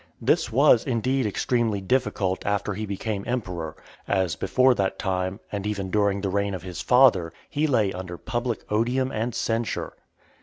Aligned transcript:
This 0.19 0.51
was, 0.51 0.83
indeed, 0.83 1.27
extremely 1.27 1.79
difficult, 1.79 2.43
after 2.43 2.73
he 2.73 2.87
became 2.87 3.23
emperor, 3.27 3.75
as 4.07 4.35
before 4.35 4.73
that 4.73 4.97
time, 4.97 5.39
and 5.51 5.67
even 5.67 5.91
during 5.91 6.21
the 6.21 6.29
reign 6.29 6.55
of 6.55 6.63
his 6.63 6.81
father, 6.81 7.31
he 7.47 7.67
lay 7.67 7.93
under 7.93 8.17
public 8.17 8.63
odium 8.71 9.11
and 9.11 9.35
censure. 9.35 9.93